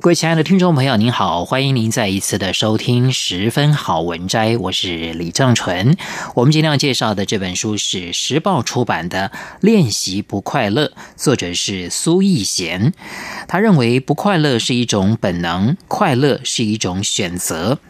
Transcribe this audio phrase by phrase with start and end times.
[0.00, 5.96] 各位亲爱的听众朋友，您好，欢迎您再一次的收听《十分好文摘》，我是李正纯。
[6.36, 12.92] 我们今天要介绍的这本书是时报出版的《练习不快乐》，作者是苏逸贤。
[13.48, 17.80] 他认为不快乐是一种本能，快乐是一种选择。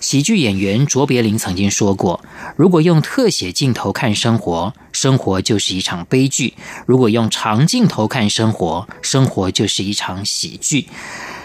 [0.00, 2.22] 喜剧演员卓别林曾经说过
[2.56, 6.52] ：“如果用特写镜头看生活，生活就是一场悲剧；
[6.84, 10.88] 如果用长镜头看生活，生活就是一场喜剧。”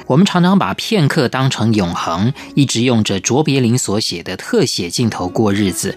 [0.09, 5.95] 我们常常把片刻当成永恒，一直用着卓别林所写的特写镜头过日子。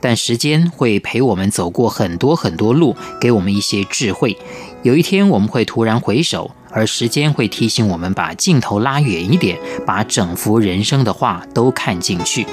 [0.00, 4.36] 但时间会陪我们走过很多很多路，给我们一些智慧。
[4.82, 12.44] 有一天我们会突然回首，而时间会提醒我们把镜头拉远一点，把整幅人生的画都看进去。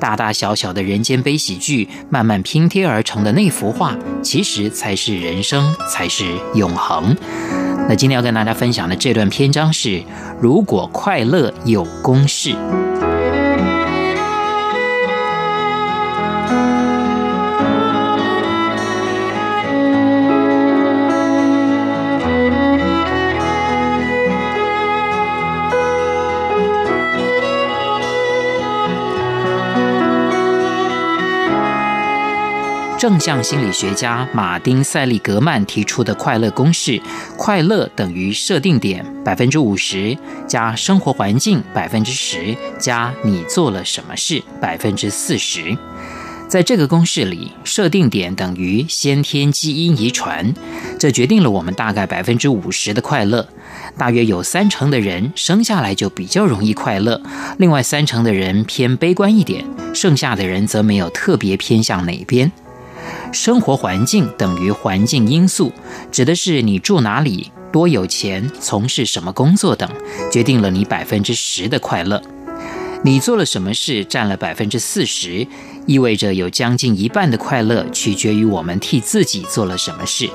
[0.00, 6.24] 大大小小的人间悲喜剧，慢慢拼贴而成的那幅画，其实才是人生，才是
[6.54, 7.14] 永恒。
[7.90, 10.00] 那今天要跟大家分享的这段篇章是：
[10.40, 12.54] 如果快乐有公式。
[33.00, 37.00] 正向心理学家马丁·塞利格曼提出的快乐公式：
[37.34, 40.14] 快乐等于设定点百分之五十
[40.46, 45.74] 加生活环境百分之十加你做了什么事百分之四十。
[46.46, 50.52] 在这个公式里，设定点等于先天基因遗传，
[50.98, 53.48] 这决定了我们大概百分之五十的快乐。
[53.96, 57.18] 大约有三成的人生下来就比较容易快乐，
[57.56, 62.52] 另外三成的人偏悲观一点，剩下的人则没有特别偏向哪边。
[63.32, 65.72] 生活环境等于环境因素，
[66.10, 69.88] 指的是你住哪里、多有钱、从事什么工作等，
[70.30, 72.20] 决定了你百分之十的快乐。
[73.02, 75.46] 你做了什么事占了百分之四十，
[75.86, 80.28] 意味着有将近一半的快乐取决于我们替自己做了什么事。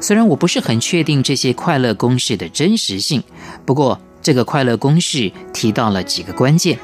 [0.00, 3.22] 虽然我不是很确定这些快乐公式的真实性，
[3.66, 6.78] 不过这个快乐公式提到了几个关键。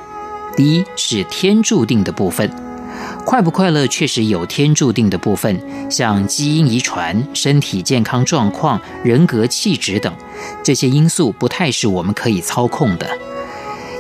[0.55, 2.66] 第一是天注定的部分。
[3.25, 10.13] 快不快乐确实有天注定的部分，像基因遗传、身体健康状况、人格气质等，
[10.63, 13.07] 这些因素不太是我们可以操控的。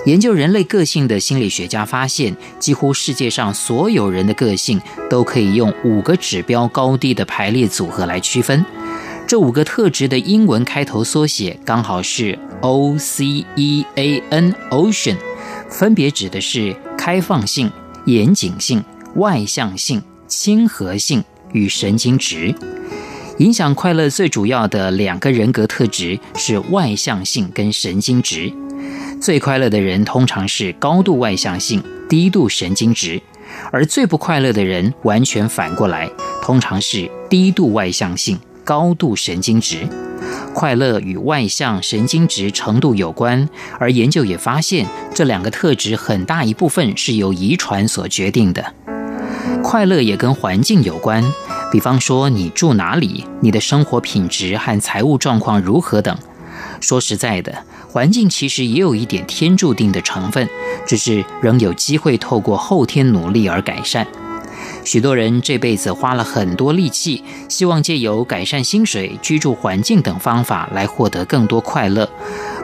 [0.05, 4.81] 研究人类个性的心理学家发现，几乎世界上所有人的个性
[5.11, 8.65] 都可以用五个指标高低的排列组合来区分。
[9.27, 15.17] 这五个特质的英文开头缩写刚好是 O C E A N，Ocean，
[15.69, 17.69] 分别指的是开放性、
[18.06, 18.83] 严谨性。
[19.17, 22.55] 外向性、亲和性与神经质，
[23.39, 28.53] 影响快乐最主要的两个人格特质是外向性跟神经质。
[29.19, 33.19] 最快乐的人通常是高度外向性、低度神经质，
[33.72, 36.11] 而最不快乐的人完全反过来，
[36.43, 39.89] 通常是低度外向性、高度神经质。
[40.54, 43.48] 快乐与外向、神经质程度有关，
[43.78, 48.74] 而研究也发现，这两个特质很大一部分是由遗传所决定的。
[49.62, 51.22] 快乐也跟环境有关，
[51.70, 56.16] 比方说你住哪里，你的生活品质和财务状况如何等。
[56.80, 60.48] 说实在的，环境其实也有一点天注定的成分，
[60.86, 64.06] 只是仍有机会透过后天努力而改善。
[64.86, 72.09] 许多人这辈子花了很多力气，希望借由改善薪水、居住环境等方法来获得更多快乐，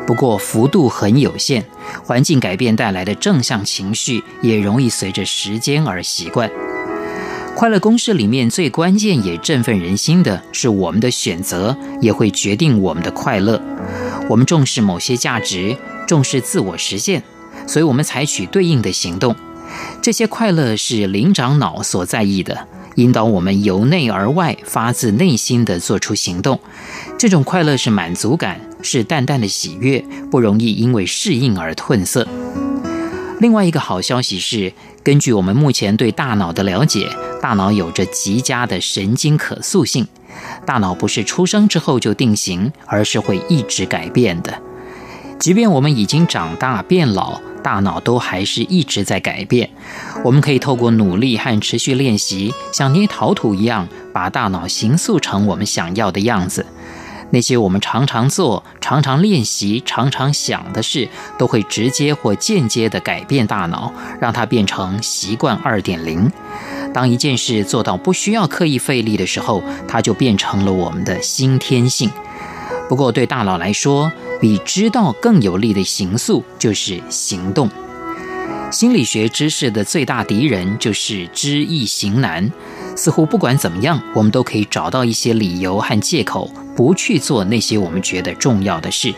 [0.06, 1.64] 不过幅度很有限。
[2.04, 6.48] 环境改变带来的正向情绪也容易随着时间而习惯。
[7.56, 13.60] 快乐公式里面最关键也振奋人心的是，我们的选择也会决定我们的快乐。
[14.28, 15.76] 我们重视某些价值，
[16.06, 17.24] 重视自我实现，
[17.66, 19.34] 所以我们采取对应的行动。
[20.00, 22.66] 这些快乐是灵长脑所在意的，
[22.96, 26.58] 引导我们由内而外、发自内心的做出行动。
[27.18, 32.26] 这种快乐是满足感，是淡淡的喜悦，不容易因为适应而褪色。
[33.40, 34.72] 另外一个好消息是，
[35.02, 37.08] 根据我们目前对大脑的了解，
[37.40, 40.06] 大脑有着极佳的神经可塑性。
[40.64, 44.60] 大脑不是出生之后就定型，而是会一直改变的。
[45.38, 49.70] 即便我们已经长大变老，大脑都还是一直在改变。
[50.24, 56.66] 我们可以透过努力和持续练习，像捏陶土一样，把大脑形塑成我们想要的样子。
[57.30, 66.30] 那些我们常常做、常常练习、常常想的事，都会直接或间接地改变大脑，让它变成习惯二点零。
[66.92, 72.10] 当一件事做到不需要刻意费力的时候，它就变成了我们的新天性。
[72.86, 77.70] 不过，对大脑来说，比知道更有力的形塑就是行动。
[78.72, 82.50] 心理学知识的最大敌人就是知易行难。
[82.96, 89.14] 似乎不管怎么样，我们都可以找到一些理由和借口，不去做那些我们觉得重要的事。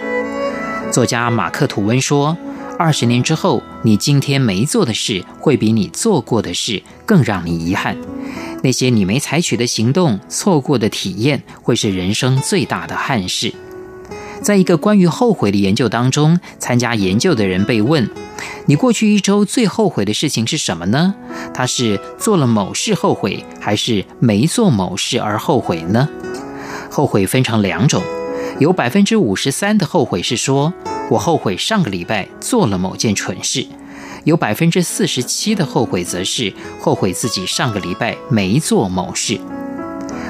[0.92, 2.36] 作家马克·吐温说
[2.78, 7.96] ：“二十年之后，你今天没做的事，会比你做过的事更让你遗憾。
[8.62, 13.54] 那些你没采取的行动，错过的体验，会是人生最大的憾事。”
[14.44, 18.10] 在一个关于后悔的研究当中，参加研究的人被问
[18.68, 21.14] ：“你过去一周最后悔的事情是什么呢？
[21.54, 26.06] 他是做了某事后悔，还是没做某事而后悔呢？”
[26.92, 28.02] 后悔分成两种，
[28.58, 30.74] 有百分之五十三的后悔是说
[31.10, 33.62] 我后悔上个礼拜做了某件蠢事；
[34.24, 39.40] 有百分之四十七的后悔则是后悔自己上个礼拜没做某事。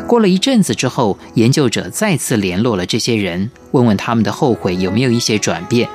[0.06, 5.88] 过了一阵子之后，研究者再次联络了这些人，问问他们的后悔有没有一些转变。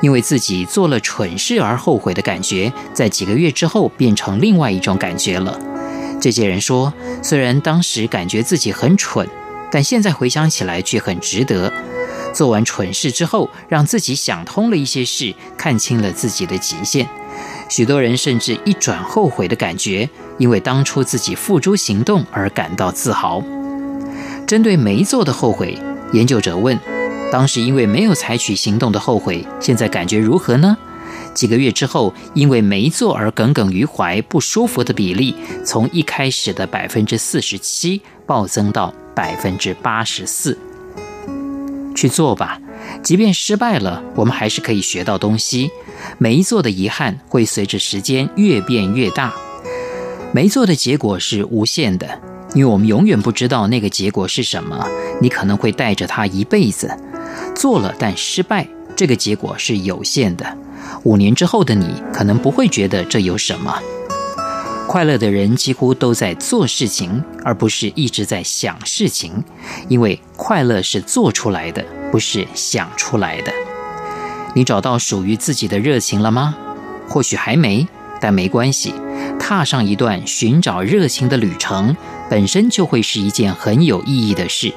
[0.00, 5.58] 因为自己做了蠢事而后悔的感觉，在几个月之后变成另外一种感觉了。
[6.20, 6.92] 这些人说，
[7.22, 9.28] 虽然当时感觉自己很蠢，
[9.70, 11.72] 但现在回想起来却很值得。
[12.32, 17.08] 做完蠢事之后，让自己想通了一些事，看清了自己的极限。
[17.68, 20.08] 许多人甚至一转后悔的感觉，
[20.38, 23.42] 因为当初自己付诸行动而感到自豪。
[24.46, 25.78] 针对没做的后悔，
[26.12, 26.78] 研究者问：
[27.30, 30.76] 当时因为没有采取行动的后悔，现在感觉如何呢？
[31.34, 35.34] 几个月之后，因为没做而耿耿于怀、不舒服的比例，
[35.64, 40.58] 从一开始的百分之四十七暴增到百分之八十四。
[41.98, 42.60] 去做吧。
[43.02, 45.68] 即便失败了，我们还是可以学到东西。
[46.16, 49.34] 没做的遗憾会随着时间越变越大。
[50.32, 52.06] 没做的结果是无限的，
[52.54, 54.86] 因为我们永远不知道那个结果是什么。
[55.20, 56.96] 你可能会带着它一辈子。
[57.56, 60.56] 做了但失败，这个结果是有限的。
[61.02, 63.76] 五年之后的你可能不会觉得这有什么。
[64.88, 69.44] 快乐的人几乎都在做事情，而不是一直在想事情，
[69.86, 73.52] 因为快乐是做出来的，不是想出来的。
[74.54, 76.56] 你找到属于自己的热情了吗？
[77.06, 77.86] 或许还没，
[78.18, 78.94] 但没关系。
[79.38, 81.94] 踏上一段寻找热情的旅程，
[82.30, 84.72] 本身就会是一件很有意义的事。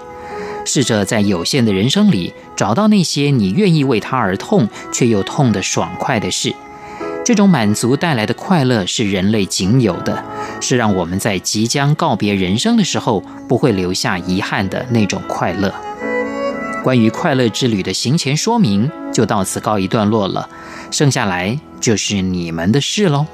[0.66, 6.54] 试着在有限的人生里，找到那些你愿意为他而痛，却又痛得爽快的事。
[7.32, 10.22] 这种满足带来的快乐是人类仅有的，
[10.60, 15.74] 是让我们在即将告别人生的时候不会留下遗憾的那种快乐。
[16.84, 20.50] 关于快乐之旅的行前说明就到此告一段落了，
[20.92, 23.26] 剩下来就是你们的事喽。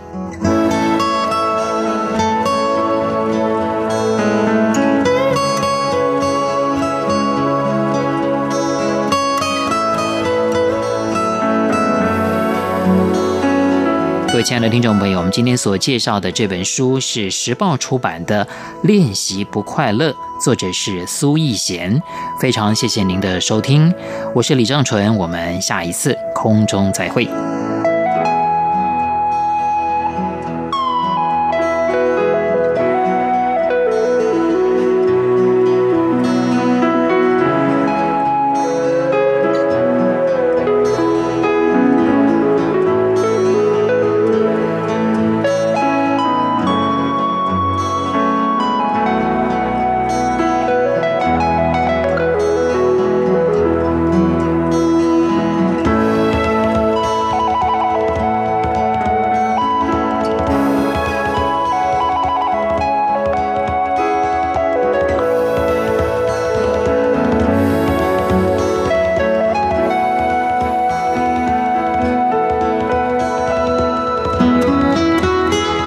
[14.48, 18.46] 亲爱的听众朋友，我们今天所介绍的这本书是时报出版的
[18.84, 20.10] 《练习不快乐》，
[20.42, 22.02] 作者是苏逸贤。
[22.40, 23.94] 非常谢谢您的收听，
[24.34, 27.28] 我是李正淳，我们下一次空中再会。